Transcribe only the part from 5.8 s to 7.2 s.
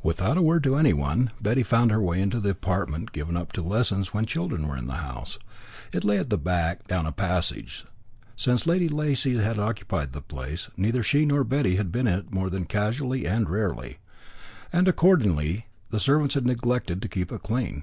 It lay at the back, down a